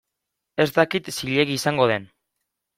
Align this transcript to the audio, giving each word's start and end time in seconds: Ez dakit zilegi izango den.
Ez 0.65 0.67
dakit 0.77 1.13
zilegi 1.19 1.61
izango 1.61 1.89
den. 1.95 2.11